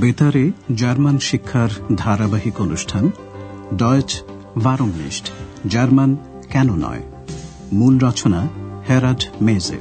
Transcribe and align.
বেতারে 0.00 0.50
জার্মান 0.74 1.18
শিক্ষার 1.18 1.68
ধারাবাহিক 1.96 2.60
অনুষ্ঠান 2.60 3.10
ডয়েচ 3.76 4.22
ভারংনিষ্ঠ 4.58 5.26
জার্মান 5.66 6.16
কেন 6.50 6.74
নয়? 6.74 7.02
মূল 7.72 7.98
রচনা 7.98 8.48
হেরাড 8.88 9.24
মেজে 9.42 9.78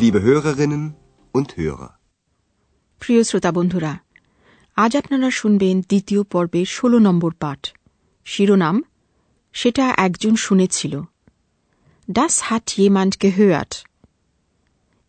Liebe 0.00 0.20
Hörerinnen 0.26 0.84
und 1.34 1.48
Hörer. 1.58 1.90
প্রিয় 3.00 3.24
শ্রোতা 3.24 3.52
বন্ধুরা 3.52 3.98
আজ 4.76 4.96
আপনারা 4.96 5.30
শুনবেন 5.30 5.80
দ্বিতীয় 5.80 6.22
পর্বের 6.22 6.66
ষোলো 6.66 6.98
নম্বর 6.98 7.32
পাঠ। 7.32 7.68
শিরোনাম 8.24 8.82
সেটা 9.52 9.94
একজন 9.96 10.34
শুনেছিল। 10.36 11.00
ডাস 12.12 12.42
হাট 12.42 12.62
জেমান্ড 12.66 13.16
গেহয়াট 13.22 13.86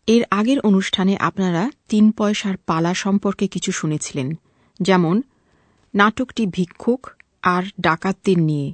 এর 0.06 0.24
আগের 0.30 0.60
অনুষ্ঠানে 0.60 1.16
আপনারা 1.16 1.70
তিন 1.88 2.10
পয়সার 2.10 2.56
পালা 2.56 2.94
সম্পর্কে 2.94 3.48
কিছু 3.48 3.72
শুনেছিলেন 3.72 4.34
যেমন 4.80 5.22
নাটকটি 5.94 6.46
ভিক্ষুক 6.46 7.10
আর 7.42 7.62
ডাকাতদের 7.80 8.38
নিয়ে। 8.38 8.72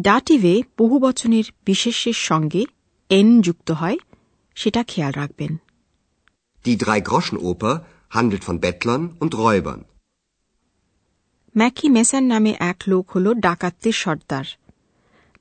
ডাটিভে 0.00 0.62
বহু 0.78 0.98
বচনের 0.98 1.44
বিশেষের 1.66 2.12
সঙ্গে 2.12 2.64
এন 3.08 3.40
যুক্ত 3.40 3.70
হয় 3.70 3.98
সেটা 4.54 4.82
খেয়াল 4.82 5.12
রাখবেন। 5.12 5.56
Die 6.66 6.76
Drei-Groschen-Oper 6.76 7.78
handelt 8.16 8.42
von 8.42 8.58
Bettlern 8.58 9.02
und 9.20 9.34
Räubern. 9.34 9.80
Mackie 11.56 11.88
Messer 11.88 12.22
নামে 12.22 12.54
এক 12.58 12.76
লোক 12.86 13.10
হল 13.10 13.34
ডাকাতদের 13.34 13.92
সর্দার। 13.92 14.44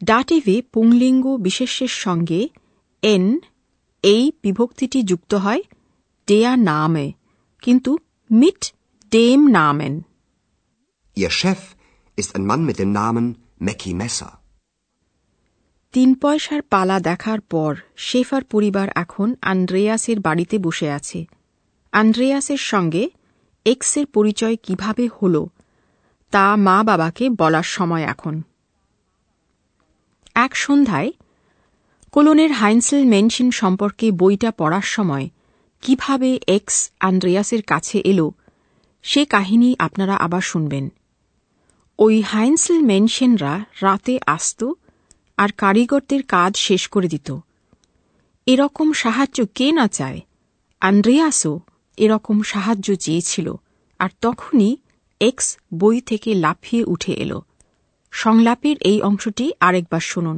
ডাটিভে 0.03 0.61
পুংলিঙ্গ 0.61 1.37
বিশেষের 1.37 1.87
সঙ্গে 1.87 2.49
এন 3.01 3.39
এই 4.03 4.31
বিভক্তিটি 4.43 5.03
যুক্ত 5.03 5.33
হয় 5.33 5.63
ডেয়া 6.27 6.55
নামে 6.55 7.13
কিন্তু 7.61 7.97
মিট 8.31 8.73
ডেম 9.11 9.47
নামেন। 9.47 10.03
Ihr 11.17 11.29
Chef 11.29 11.61
ist 12.17 12.31
ein 12.35 12.45
Mann 12.49 12.61
mit 12.69 12.77
dem 12.77 12.91
Namen 12.93 13.25
Mackie 13.67 13.95
Messer. 14.01 14.31
তিন 15.91 16.15
পয়সার 16.15 16.61
পালা 16.61 16.99
দেখার 16.99 17.41
পর 17.41 17.75
শেফার 17.97 18.43
পরিবার 18.43 18.89
এখন 18.95 19.35
আন্দ্রেয়াসের 19.41 20.19
বাড়িতে 20.19 20.57
বসে 20.57 20.91
আছে। 20.91 21.25
আন্দ্রেয়াসের 21.91 22.57
সঙ্গে 22.57 23.09
এক্সের 23.65 24.05
পরিচয় 24.05 24.55
কীভাবে 24.55 25.09
হল 25.21 25.45
তা 26.31 26.55
মা 26.55 26.83
বাবাকে 26.83 27.29
বলার 27.29 27.63
সময় 27.63 28.03
এখন। 28.03 28.41
এক 30.37 30.55
সন্ধ্যায় 30.55 31.11
কোলনের 32.11 32.51
হাইন্সেল 32.51 33.03
মেনশন 33.05 33.51
সম্পর্কে 33.51 34.11
বইটা 34.11 34.51
পড়ার 34.51 34.81
সময় 34.81 35.29
কীভাবে 35.81 36.39
এক্স 36.47 36.91
আন্দ্রেয়াসের 36.99 37.61
কাছে 37.61 37.99
এলো, 37.99 38.31
সে 39.03 39.25
কাহিনী 39.25 39.75
আপনারা 39.79 40.15
আবার 40.15 40.41
শুনবেন। 40.41 40.91
ওই 41.99 42.21
হাইন্সেল 42.21 42.79
মেনশনরা 42.79 43.65
রাতে 43.81 44.19
আসত 44.25 44.73
আর 45.37 45.49
কারিগরদের 45.57 46.23
কাজ 46.23 46.55
শেষ 46.57 46.87
করে 46.87 47.07
দিত। 47.07 47.37
এরকম 48.45 48.93
সাহায্য 48.93 49.45
কে 49.55 49.71
না 49.71 49.87
চায়? 49.87 50.21
আন্দ্রেয়াসও 50.81 51.59
এরকম 51.97 52.41
সাহায্য 52.41 52.95
চেয়েছিল 52.95 53.55
আর 53.99 54.09
তখনই 54.21 54.77
এক্স 55.21 55.57
বই 55.73 56.01
থেকে 56.01 56.33
লাফিয়ে 56.33 56.83
উঠে 56.83 57.13
এল। 57.13 57.39
সংলাপের 58.13 58.77
এই 58.81 58.99
অংশটি 59.01 59.45
আরেকবার 59.59 60.03
শুনুন। 60.03 60.37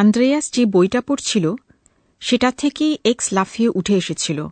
Andreas 0.00 0.52
যে 0.52 0.66
বইটা 0.66 1.00
পড়ছিল, 1.00 1.54
সেটা 2.20 2.50
থেকেই 2.50 2.98
এক্স 3.04 3.32
লাফিয়ে 3.32 3.68
উঠে 3.68 3.96
এসেছিল। 3.96 4.48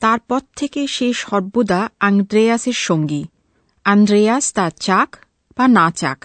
তারপর 0.00 0.40
থেকে 0.56 0.86
সে 0.86 1.12
সর্বদা 1.12 1.88
আন্দ্রেয়াসের 2.00 2.72
সঙ্গী। 2.72 3.24
আন্দ্রেয়াস 3.84 4.52
তার 4.52 4.70
চাক 4.70 5.16
বা 5.58 5.68
না 5.68 5.90
চাক। 5.90 6.24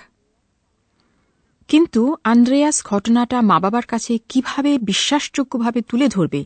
কিন্তু 1.68 2.16
আন্দ্রেয়াস 2.24 2.86
ঘটনাটা 2.86 3.42
মা 3.42 3.60
বাবার 3.60 3.86
কাছে 3.86 4.18
কীভাবে 4.30 4.78
বিশ্বাসযোগ্যভাবে 4.78 5.82
তুলে 5.82 6.08
ধরবে? 6.08 6.46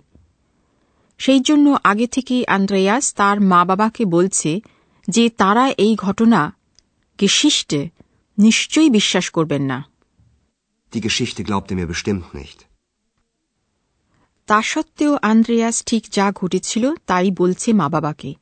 সেই 1.17 1.39
জন্য 1.39 1.77
আগে 1.83 2.07
থেকেই 2.07 2.45
আন্দ্রেয়াস 2.45 3.13
তার 3.13 3.41
মা 3.41 3.65
বাবাকে 3.65 4.05
বলছে 4.05 4.61
যে 5.07 5.29
তারা 5.29 5.69
এই 5.69 5.95
ঘটনা 5.95 6.53
গেশিষ্টে 7.21 7.89
নিশ্চয়ই 8.37 8.89
বিশ্বাস 8.89 9.29
করবেন 9.29 9.61
না। 9.61 9.92
Die 10.93 11.01
Geschichte 11.01 11.43
glaubte 11.43 11.75
ihr 11.75 11.81
mir 11.81 11.91
bestimmt 11.91 12.35
nicht. 12.35 12.63
তা 14.47 14.61
সত্ত্বেও 14.61 15.17
আন্দ্রেয়াস 15.21 15.83
ঠিক 15.83 16.05
যা 16.11 16.31
ঘটেছিল 16.31 16.95
তাই 16.95 17.31
বলছে 17.31 17.73
মা 17.73 17.89
বাবাকে। 17.89 18.33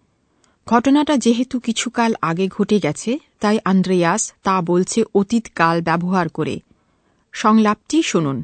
ঘটনাটা 0.67 1.17
যেহেতু 1.17 1.59
কিছুকাল 1.59 2.13
আগে 2.21 2.47
ঘটে 2.47 2.79
গেছে, 2.79 3.19
তাই 3.39 3.59
আন্দ্রেয়াস 3.65 4.33
তা 4.43 4.61
বলছে 4.61 5.03
অতীতকাল 5.15 5.81
ব্যবহার 5.81 6.29
করে। 6.29 6.59
সংলাপটি 7.31 8.03
শুনুন। 8.03 8.43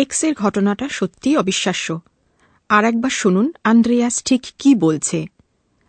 এক্সের 0.00 0.34
ঘটনাটা 0.34 0.88
সত্যিই 0.88 1.36
অবিশ্বাস্য। 1.36 2.00
আর 2.68 2.84
একবার 2.84 3.10
শুনুন 3.10 3.52
আন্দ্রেয়াস 3.64 4.22
ঠিক 4.24 4.46
কি 4.58 4.74
বলছে? 4.74 5.26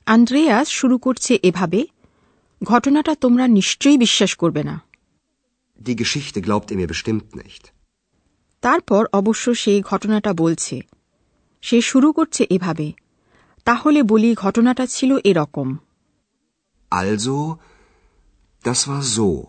আন্দ্রেয়াস 0.06 0.68
শুরু 0.68 0.98
করছে 0.98 1.40
এভাবে 1.44 1.88
ঘটনাটা 2.64 3.16
তোমরা 3.16 3.48
নিশ্চয়ই 3.48 3.98
বিশ্বাস 3.98 4.36
করবে 4.36 4.64
না। 4.64 4.82
Die 5.84 5.96
Geschichte 5.96 6.38
glaubt 6.38 6.68
ihr 6.70 6.78
mir 6.78 6.88
bestimmt 6.88 7.38
nicht. 7.38 7.72
তারপর 8.62 9.08
অবশ্য 9.14 9.56
সে 9.56 9.82
ঘটনাটা 9.82 10.34
বলছে। 10.34 10.82
সে 11.62 11.82
শুরু 11.82 12.12
করছে 12.12 12.46
এভাবে 12.50 12.92
তাহলে 13.66 14.04
বলি 14.04 14.36
ঘটনাটা 14.36 14.86
ছিল 14.86 15.18
এরকম। 15.24 15.78
Also, 16.92 17.54
das 18.66 18.88
war 18.88 19.02
so. 19.20 19.44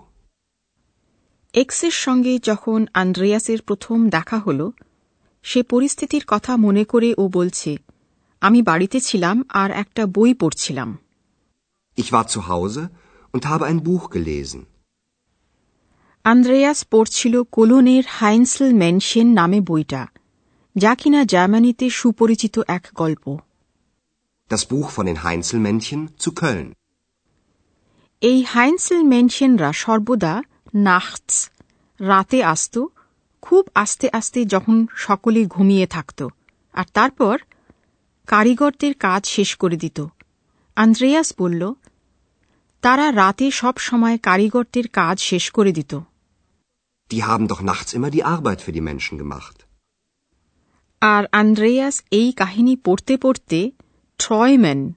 এক্সের 1.54 1.94
সঙ্গে 2.04 2.34
যখন 2.40 2.80
আন্দ্রেয়াসের 2.94 3.60
প্রথম 3.62 3.98
দেখা 4.08 4.38
হল 4.38 4.60
সে 5.44 5.60
পরিস্থিতির 5.62 6.24
কথা 6.28 6.52
মনে 6.56 6.84
করে 6.84 7.10
ও 7.18 7.24
বলছে 7.28 7.72
আমি 8.42 8.60
বাড়িতে 8.62 8.98
ছিলাম 9.00 9.36
আর 9.52 9.70
একটা 9.82 10.02
বই 10.06 10.32
পড়ছিলাম 10.34 10.88
Ich 11.98 12.08
war 12.12 12.24
zu 12.26 12.40
Hause 12.48 12.82
und 13.34 13.42
habe 13.44 13.64
ein 13.70 13.78
Buch 13.80 14.04
gelesen. 14.14 14.60
Andreas 16.24 16.78
পড়ছিল 16.90 17.34
কোলোনের 17.50 18.04
হাইন্সেল 18.18 18.70
মেনশেন 18.74 19.26
নামে 19.32 19.60
বইটা 19.60 20.02
যা 20.76 20.92
কিনা 20.94 21.20
জার্মানিতে 21.24 21.86
সুপরিচিত 21.90 22.56
এক 22.76 22.84
গল্প 22.94 23.24
Das 24.50 24.62
Buch 24.64 24.88
von 24.96 25.04
den 25.10 25.18
Heinzelmännchen 25.24 26.00
zu 26.22 26.30
Köln. 26.40 26.68
এই 28.22 28.38
হাইন্সেল 28.54 29.00
মেনশেনরা 29.12 29.70
সর্বদা 29.84 30.34
নাখস 30.74 31.50
রাতে 32.00 32.44
আসত 32.44 32.86
খুব 33.42 33.68
আস্তে 33.74 34.08
আস্তে 34.12 34.44
যখন 34.44 34.86
সকলে 34.96 35.46
ঘুমিয়ে 35.46 35.86
থাকত 35.86 36.28
আর 36.72 36.84
তারপর 36.94 37.38
কারিগরদের 38.26 38.94
কাজ 38.94 39.26
শেষ 39.26 39.56
করে 39.56 39.76
দিত। 39.76 40.06
আন্দ্রেয়াস 40.76 41.34
বলল 41.38 41.72
তারা 42.80 43.16
রাতে 43.16 43.50
সব 43.50 43.76
সময় 43.76 44.18
কারিগরদের 44.18 44.88
কাজ 44.88 45.20
শেষ 45.20 45.50
করে 45.50 45.72
দিত। 45.72 45.94
Die 47.10 47.20
haben 47.20 47.46
doch 47.48 47.64
nachts 47.64 47.94
immer 47.94 48.10
die 48.10 48.22
Arbeit 48.22 48.56
für 48.56 48.72
die 48.72 48.88
Menschen 48.88 49.18
gemacht. 49.18 49.62
আর 51.00 51.24
আন্দ্রেয়াস 51.32 52.02
এই 52.10 52.32
কাহিনী 52.32 52.76
পড়তে 52.76 53.16
পড়তে 53.16 53.70
ট্রয়ম্যান 54.18 54.92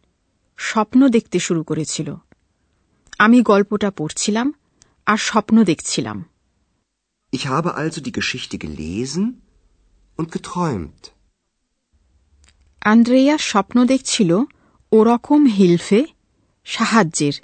স্বপ্ন 0.57 1.07
দেখতে 1.07 1.39
শুরু 1.39 1.63
করেছিল। 1.63 2.15
আমি 3.19 3.41
গল্পটা 3.41 3.91
পড়ছিলাম 3.91 4.53
আর 5.07 5.19
স্বপ্ন 5.29 5.55
দেখছিলাম 5.63 6.17
Ich 7.33 7.45
habe 7.47 7.69
also 7.75 7.99
die 8.01 8.15
Geschichte 8.19 8.55
gelesen 8.57 9.23
und 10.19 10.27
geträumt. 10.35 11.01
Andrea 12.81 13.35
স্বপ্ন 13.49 13.77
দেখছিল 13.93 14.31
ওরকম 14.91 15.41
হিলফে 15.57 16.01
সাহায্যের 16.65 17.35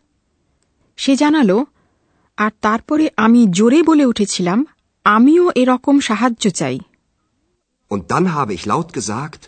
সে 1.00 1.14
জানালো 1.16 1.58
আর 2.38 2.52
তারপরে 2.62 3.06
আমি 3.26 3.42
জোরে 3.58 3.80
বলে 3.84 4.06
উঠেছিলাম 4.06 4.60
আমিও 5.06 5.46
এরকম 5.62 5.96
সাহায্য 6.10 6.44
চাই 6.60 6.78
Und 7.92 8.02
dann 8.12 8.26
habe 8.38 8.52
ich 8.58 8.64
laut 8.66 8.90
gesagt, 8.94 9.42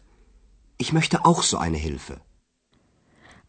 ich 0.79 0.89
möchte 0.97 1.17
auch 1.29 1.41
so 1.49 1.55
eine 1.57 1.79
Hilfe. 1.85 2.15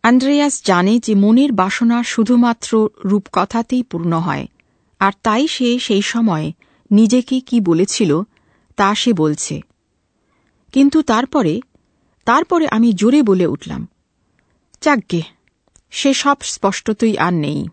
Andreas 0.05 0.55
জানে 0.65 0.95
যে 1.07 1.13
মনের 1.15 1.51
বাসনা 1.53 1.99
শুধুমাত্র 2.05 2.71
রূপকথাতেই 3.11 3.83
পূর্ণ 3.91 4.13
হয় 4.19 4.45
আর 5.05 5.13
তাই 5.23 5.49
সে 5.49 5.79
সেই 5.79 6.03
সময় 6.03 6.53
নিজেকে 6.91 7.41
কি 7.41 7.61
বলেছিল 7.61 8.23
তা 8.77 8.95
সে 8.95 9.13
বলছে। 9.13 9.61
কিন্তু 10.73 11.03
তারপরে 11.03 11.61
তারপরে 12.25 12.69
আমি 12.69 12.93
জোরে 12.93 13.23
বলে 13.23 13.47
উঠলাম 13.47 13.89
যাগ্গে 14.81 15.23
সে 15.91 16.15
সব 16.15 16.37
স্পষ্টতই 16.43 17.19
আর 17.19 17.33
নেই। 17.33 17.69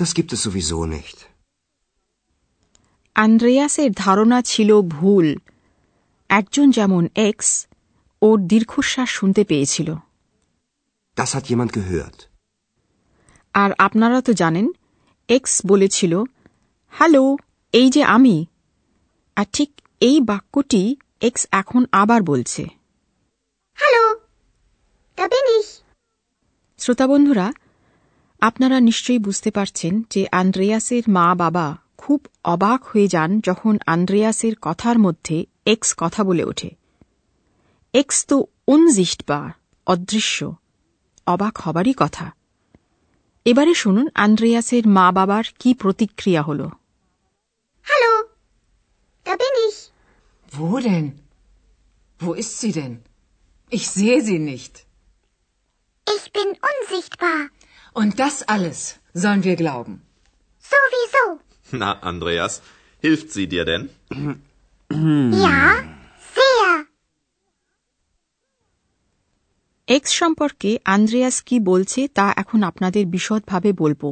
das 0.00 0.14
gibt 0.16 0.32
es 0.32 0.48
sowieso 0.48 0.86
nicht. 0.86 1.18
আন্দ্রেয়াসের 3.14 3.90
ধারণা 3.96 4.42
ছিল 4.42 4.82
ভুল। 4.82 5.36
একজন 6.28 6.70
যেমন 6.70 7.08
এক্স 7.14 7.66
ওর 8.22 8.38
দীর্ঘশ্বাস 8.40 9.08
শুনতে 9.08 9.44
পেয়েছিল। 9.44 9.94
Das 11.16 11.28
hat 11.28 11.44
jemand 11.44 11.70
gehört. 11.70 12.28
আর 13.54 13.70
আপনারা 13.78 14.20
তো 14.20 14.32
জানেন 14.32 14.72
এক্স 15.28 15.62
বলেছিল 15.66 16.22
হ্যালো 16.90 17.36
এই 17.72 17.90
যে 17.90 18.04
আমি। 18.04 18.46
আর 19.36 19.44
ঠিক 19.52 19.80
এই 20.00 20.20
বাক্যটি 20.20 20.96
এক্স 21.20 21.46
এখন 21.52 21.84
আবার 21.92 22.22
বলছে। 22.22 22.66
Hallo, 23.78 24.18
da 25.18 25.36
শ্রোতা 26.78 27.06
বন্ধুরা 27.06 27.52
আপনারা 28.40 28.80
নিশ্চয়ই 28.80 29.18
বুঝতে 29.18 29.50
পারছেন 29.50 30.02
যে 30.10 30.26
আন্দ্রেয়াসের 30.32 31.02
মা 31.08 31.34
বাবা 31.34 31.78
খুব 31.96 32.26
অবাক 32.44 32.84
হয়ে 32.84 33.08
যান 33.08 33.40
যখন 33.40 33.78
আন্দ্রেয়াসের 33.86 34.52
কথার 34.62 34.98
মধ্যে 34.98 35.46
এক্স 35.66 35.94
কথা 35.96 36.24
বলে 36.24 36.44
ওঠে। 36.44 36.70
এক্স 37.92 38.26
তো 38.26 38.44
উনজিষ্টবা 38.66 39.52
অদৃশ্য। 39.86 40.56
অবাক 41.33 41.55
হবারই 41.63 41.93
কথা 42.01 42.25
এবারে 43.45 43.73
শুনুন 43.83 44.07
আন্দ্রেয়াসের 44.25 44.83
মা 44.97 45.07
বাবার 45.17 45.45
কি 45.61 45.69
প্রতিক্রিয়া 45.81 46.41
হল 46.49 46.61
Hallo, 47.91 48.13
da 49.27 49.33
bin 49.43 49.55
ich. 49.67 49.77
Wo 50.57 50.71
denn? 50.87 51.07
Wo 52.23 52.31
ist 52.41 52.53
sie 52.61 52.73
denn? 52.79 52.93
Ich 53.77 53.85
sehe 53.97 54.19
sie 54.27 54.39
nicht. 54.51 54.73
Ich 56.15 56.23
bin 56.37 56.49
unsichtbar. 56.71 57.39
Und 57.99 58.11
das 58.23 58.35
alles 58.53 58.79
sollen 59.13 59.43
wir 59.49 59.57
glauben. 59.63 59.93
Sowieso. 60.73 61.23
Na, 61.81 61.91
Andreas, 62.11 62.53
hilft 63.05 63.27
sie 63.35 63.47
dir 63.53 63.65
denn? 63.71 63.83
Ja, 65.45 65.61
X 69.88 70.10
সম্পর্কে 70.12 70.70
Andreas 70.84 71.36
কি 71.42 71.56
বলছে 71.60 72.00
তা 72.08 72.26
এখন 72.36 72.60
আপনাদের 72.62 73.04
বিশদভাবে 73.06 73.70
বলব 73.72 74.02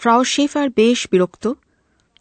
Frau 0.00 0.22
shepherd 0.24 0.68
বেশ 0.70 1.00
বিরক্ত 1.12 1.44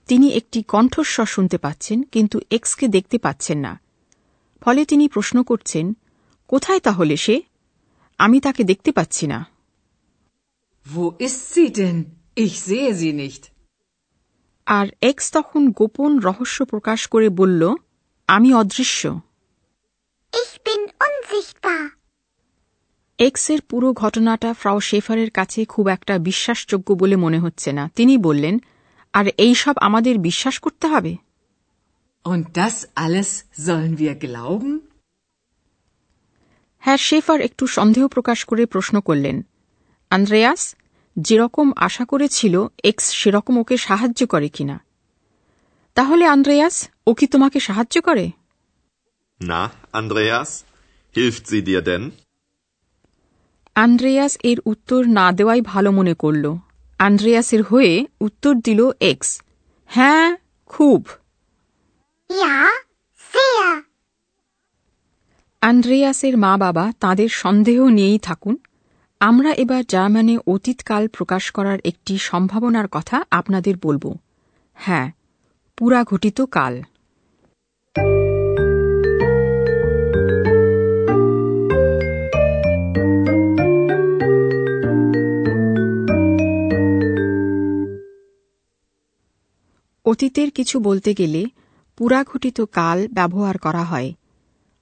তিনি 0.10 0.28
একটি 0.30 0.60
কণ্ঠস্বর 0.64 1.26
শুনতে 1.26 1.58
পাচ্ছেন 1.58 1.98
কিন্তু 2.12 2.38
এক্সকে 2.52 2.86
দেখতে 2.88 3.18
পাচ্ছেন 3.18 3.58
না 3.58 3.74
ফলে 4.62 4.82
তিনি 4.86 5.06
প্রশ্ন 5.10 5.38
করছেন 5.44 5.86
কোথায় 6.50 6.82
তাহলে 6.82 7.16
সে 7.18 7.36
আমি 8.20 8.38
তাকে 8.40 8.62
দেখতে 8.64 8.92
পাচ্ছি 8.92 9.26
না 9.28 9.40
Wo 10.88 11.06
ist 11.20 11.42
sie 11.54 11.70
denn? 11.72 11.98
Ich 12.38 12.54
sehe 12.60 12.92
sie 12.94 13.14
nicht. 13.14 13.44
আর 14.68 14.88
এক্স 15.02 15.26
তখন 15.32 15.62
গোপন 15.72 16.12
রহস্য 16.20 16.58
প্রকাশ 16.66 17.00
করে 17.08 17.28
বলল 17.40 17.62
আমি 18.30 18.50
অদৃশ্য 18.54 19.02
Ich 20.34 20.52
bin 20.64 20.82
unsichtbar. 21.02 21.99
এক্সের 23.20 23.62
পুরো 23.62 23.88
ঘটনাটা 23.94 24.50
ফ্রাও 24.54 24.80
শেফারের 24.80 25.30
কাছে 25.32 25.60
খুব 25.66 25.86
একটা 25.88 26.14
বিশ্বাসযোগ্য 26.20 26.88
বলে 26.94 27.16
মনে 27.16 27.40
হচ্ছে 27.40 27.70
না 27.74 27.84
তিনি 27.96 28.14
বললেন 28.18 28.56
আর 29.14 29.26
এই 29.38 29.54
সব 29.56 29.76
আমাদের 29.80 30.16
বিশ্বাস 30.20 30.56
করতে 30.60 30.86
হবে 30.88 31.14
Und 32.26 32.44
das 32.54 32.76
alles 32.98 33.30
sollen 33.58 33.94
wir 33.98 34.14
glauben? 34.26 34.74
হ্যাঁ 36.84 37.00
শেফার 37.08 37.40
একটু 37.42 37.64
সন্দেহ 37.68 38.04
প্রকাশ 38.08 38.40
করে 38.46 38.64
প্রশ্ন 38.66 38.96
করলেন 39.00 39.38
আন্দ্রেয়াস 40.12 40.62
যেরকম 41.18 41.68
আশা 41.78 42.04
করেছিল 42.06 42.56
এক্স 42.84 43.06
সেরকম 43.14 43.54
ওকে 43.58 43.76
সাহায্য 43.88 44.22
করে 44.28 44.50
কিনা 44.50 44.78
তাহলে 45.98 46.24
আন্দ্রেয়াস 46.28 46.76
ও 47.08 47.12
কি 47.14 47.26
তোমাকে 47.28 47.60
সাহায্য 47.60 47.96
করে 48.02 48.26
না 49.42 49.62
Andreas, 49.94 50.50
Hilft 51.16 51.44
sie 51.48 51.64
dir 51.64 51.82
denn? 51.84 52.04
Andreas 53.76 54.38
এর 54.44 54.58
উত্তর 54.66 55.08
না 55.08 55.32
দেওয়াই 55.32 55.62
ভালো 55.62 55.92
মনে 55.92 56.14
করল। 56.14 56.56
আন্দ্রেয়াসের 57.00 57.64
হয়ে 57.64 58.08
উত্তর 58.22 58.56
দিল 58.56 58.92
এক্স 59.00 59.42
হ্যাঁ 59.86 60.38
খুব. 60.66 61.08
আন্দ্রেয়াসের 65.62 66.38
মা 66.38 66.58
বাবা 66.58 66.94
তাদের 67.00 67.30
সন্দেহ 67.30 67.88
নিয়েই 67.88 68.20
থাকুন। 68.20 68.58
আমরা 69.20 69.52
এবার 69.54 69.84
জার্মানে 69.90 70.38
অতীতকাল 70.48 71.08
প্রকাশ 71.08 71.52
করার 71.52 71.80
একটি 71.86 72.18
সম্ভাবনার 72.18 72.88
কথা 72.92 73.24
আপনাদের 73.32 73.76
বলব। 73.82 74.16
হ্যাঁ 74.74 75.12
পুরাঘটিত 75.78 76.42
কাল। 76.42 76.82
অতীতের 90.10 90.50
কিছু 90.52 90.76
বলতে 90.80 91.14
গেলে 91.14 91.46
পুরাঘটিত 91.98 92.62
কাল 92.62 93.08
ব্যবহার 93.08 93.58
করা 93.58 93.84
হয়। 93.84 94.14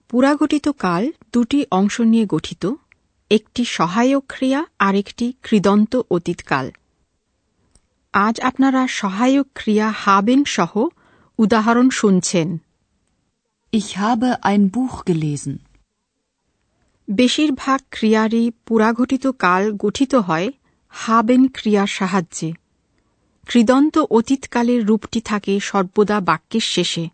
পুরাঘটিত 0.10 0.68
কাল 0.70 1.12
দুটি 1.34 1.60
অংশ 1.72 2.02
নিয়ে 2.02 2.26
গঠিত 2.30 2.64
একটি 3.32 3.66
সহায়ক 3.66 4.24
ক্রিয়া 4.28 4.66
আর 4.80 4.96
একটি 4.96 5.34
কৃদন্ত 5.44 5.96
অতীতকাল 6.12 6.72
আজ 8.14 8.42
আপনারা 8.42 8.88
সহায়ক 8.88 9.48
ক্রিয়া 9.56 9.88
হাবেন 9.92 10.44
সহ 10.44 10.74
উদাহরণ 11.38 11.90
শুনছেন। 11.90 12.58
Ich 13.74 13.90
habe 13.98 14.30
ein 14.48 14.64
Buch 14.70 14.96
gelesen. 15.10 15.56
বেশিরভাগ 17.10 17.82
ক্রিয়ারই 17.90 18.52
পুরাঘটিত 18.66 19.28
কাল 19.28 19.72
গঠিত 19.72 20.16
হয় 20.16 20.48
হাবেন 20.90 21.48
ক্রিয়ার 21.48 21.88
সাহায্যে। 21.88 22.54
কৃদন্ত 23.48 23.96
অতীতকালের 24.10 24.82
রূপটি 24.88 25.20
থাকে 25.22 25.54
সর্বদা 25.62 26.18
বাক্যের 26.22 26.66
শেষে 26.68 27.06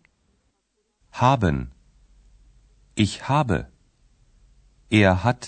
Haben. 1.14 1.56
Ich 2.96 3.14
habe. 3.28 3.58
Er 4.90 5.12
hat. 5.24 5.42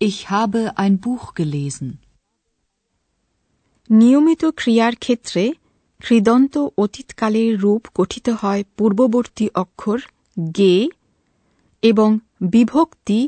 Ich 0.00 0.18
habe 0.30 0.60
ein 0.76 0.94
Buch 0.98 1.24
gelesen. 1.34 1.88
নিয়মিত 3.90 4.42
ক্রিয়ার 4.56 4.94
ক্ষেত্রে 4.96 5.44
কৃদন্ত 6.00 6.54
অতীতকালের 6.76 7.50
রূপ 7.60 7.82
গঠিত 7.94 8.26
হয় 8.42 8.62
পূর্ববর্তী 8.76 9.46
অক্ষর 9.54 9.98
গে 10.52 10.76
এবং 11.82 12.10
বিভক্তি 12.52 13.20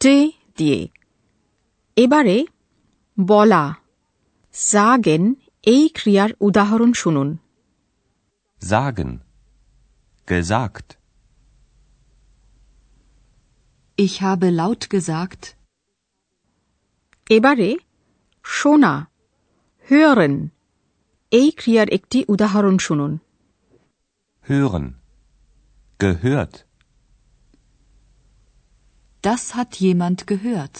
টে 0.00 0.16
দিয়ে 0.56 0.80
এবারে 1.96 2.36
বলা 3.18 3.64
জাগেন 4.69 5.23
এই 5.73 5.83
ক্রিয়ার 5.97 6.31
উদাহরণ 6.47 6.91
শুনুন 7.01 7.29
Sagen. 8.61 9.09
Gesagt. 10.27 10.87
Ich 13.97 14.15
habe 14.25 14.47
laut 14.61 14.83
gesagt. 14.95 15.43
এবারে 17.27 17.69
শোনা 18.45 18.93
hören 19.89 20.33
এই 21.31 21.49
ক্রিয়ার 21.59 21.87
একটি 21.97 22.19
উদাহরণ 22.33 22.75
শুনুন 22.87 23.13
Hören. 24.45 24.85
Gehört. 25.99 26.55
Das 29.23 29.43
hat 29.55 29.71
jemand 29.75 30.19
gehört. 30.27 30.75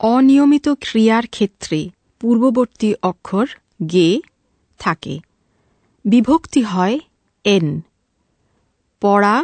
অনিয়মিত 0.00 0.66
ক্রিয়ার 0.80 1.24
ক্ষেত্রে 1.26 1.80
পূর্ববর্তী 2.20 2.90
অক্ষর 3.02 3.46
গে 3.92 4.08
থাকে 4.80 5.14
বিভক্তি 6.04 6.62
হয় 6.62 6.96
এন 7.44 7.66
পড়া 9.02 9.36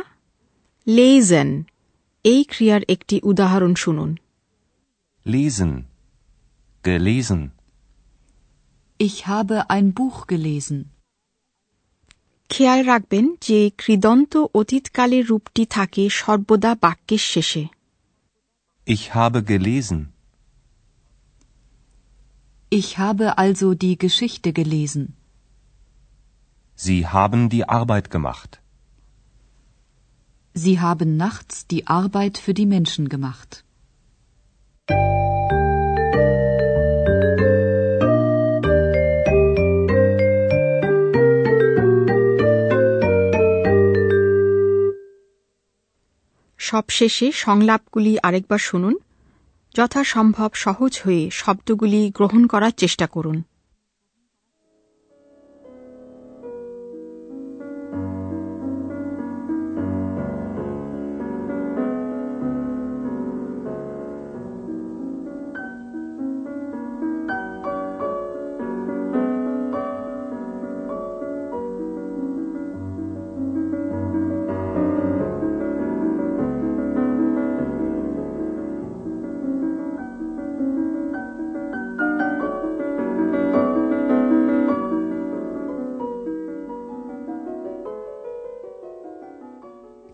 লেজেন 0.87 1.51
এই 2.25 2.41
ক্রিয়ার 2.45 2.83
একটি 2.89 3.17
উদাহরণ 3.23 3.75
শুনুন 3.75 4.11
Lesen. 5.27 5.73
Gelesen. 6.85 7.53
Ich 9.01 9.27
habe 9.27 9.57
ein 9.71 9.87
Buch 9.93 10.19
gelesen. 10.27 10.79
খেয়াল 12.51 12.81
রাখবেন 12.85 13.25
যে 13.41 13.59
কৃদন্ত 13.79 14.33
অতীতকালের 14.55 15.25
রূপটি 15.27 15.65
থাকে 15.67 16.05
সর্বদা 16.11 16.73
বাক্যের 16.83 17.23
শেষে 17.33 17.65
Ich 18.87 19.05
habe 19.15 19.39
gelesen. 19.43 20.01
Ich 22.74 22.98
habe 22.98 23.38
also 23.38 23.74
die 23.74 23.98
Geschichte 23.98 24.54
gelesen. 24.54 25.16
Sie 26.75 27.08
haben 27.08 27.50
die 27.50 27.66
Arbeit 27.68 28.10
gemacht. 28.10 28.62
Sie 30.54 30.80
haben 30.80 31.18
nachts 31.18 31.68
die 31.68 31.88
Arbeit 31.88 32.38
für 32.38 32.54
die 32.54 32.70
Menschen 32.75 33.10
gemacht. 33.10 33.51
সবশেষে 46.58 47.32
সংলাপগুলি 47.32 48.13
আরেকবার 48.24 48.60
শুনুন 48.60 48.96
যথাসম্ভব 49.75 50.50
সহজ 50.54 50.93
হয়ে 51.04 51.23
শব্দগুলি 51.31 52.00
গ্রহণ 52.11 52.43
করার 52.47 52.75
চেষ্টা 52.76 53.07
করুন। 53.07 53.37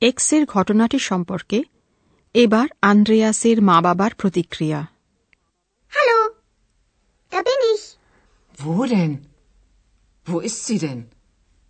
এক্সের 0.00 0.42
ঘটনাটি 0.46 0.98
সম্পর্কে 1.10 1.58
এবার 2.34 2.68
আন্দ্রেয়াসের 2.90 3.58
মা 3.62 3.78
বাবার 3.86 4.12
প্রতিক্রিয়া 4.20 4.80
Hallo, 5.92 6.20
da 7.32 7.40
bin 7.48 7.60
ich. 7.74 7.84
Wo 8.58 8.76
denn? 8.94 9.12
Wo 10.26 10.36
ist 10.48 10.60
sie 10.66 10.78
denn? 10.78 11.00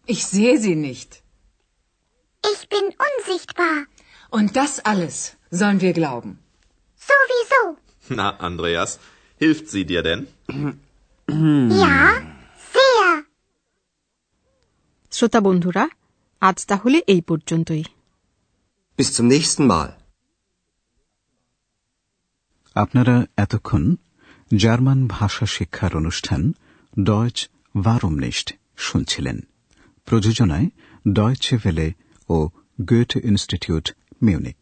Ich 0.09 0.21
sehe 0.27 0.55
sie 0.65 0.77
nicht. 0.89 1.11
Ich 2.45 2.61
bin 2.73 2.85
unsichtbar. 3.07 3.77
Und 4.31 4.49
das 4.57 4.73
alles 4.91 5.17
sollen 5.51 5.81
wir 5.81 5.95
glauben. 6.01 6.31
Sowieso. 7.09 7.63
Na, 8.09 8.29
Andreas, 8.49 8.91
hilft 9.41 9.67
sie 9.69 9.85
dir 9.91 10.03
denn? 10.09 10.21
Ja, 11.83 11.99
sehr. 12.75 13.11
শ্রোতা 15.13 15.41
বন্ধুরা 15.41 15.85
আজ 16.43 16.59
তাহলে 16.71 16.99
এই 17.15 17.23
পর্যন্তই 17.31 17.85
Bis 19.02 19.14
zum 19.14 19.28
nächsten 19.28 19.64
Mal. 19.66 19.90
আপনারা 22.76 23.16
এতক্ষণ 23.38 23.84
German 24.52 25.00
ভাষা 25.08 25.46
শিক্ষার 25.48 25.92
অনুষ্ঠান 25.96 26.42
ডয়চ 26.94 27.38
ভারমনিস্ট 27.76 28.48
শুনছিলেন 28.78 29.38
প্রযোজনায় 30.08 30.68
ডয়চে 31.14 31.56
ভেলে 31.58 31.88
ও 32.30 32.38
গোয়েট 32.80 33.12
ইনস্টিটিউট 33.26 33.86
মিউনিক 34.22 34.60